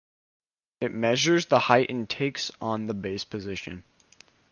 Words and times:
It 0.79 0.95
measures 0.95 1.45
the 1.45 1.59
height 1.59 1.91
and 1.91 2.09
takes 2.09 2.51
on 2.59 2.87
the 2.87 2.95
base 2.95 3.23
position. 3.23 3.83